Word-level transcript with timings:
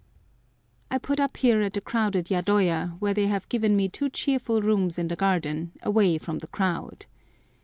I 0.89 0.97
put 0.97 1.19
up 1.19 1.37
here 1.37 1.61
at 1.61 1.77
a 1.77 1.79
crowded 1.79 2.31
yadoya, 2.31 2.95
where 2.97 3.13
they 3.13 3.27
have 3.27 3.47
given 3.49 3.75
me 3.75 3.87
two 3.87 4.09
cheerful 4.09 4.59
rooms 4.63 4.97
in 4.97 5.09
the 5.09 5.15
garden, 5.15 5.73
away 5.83 6.17
from 6.17 6.39
the 6.39 6.47
crowd. 6.47 7.05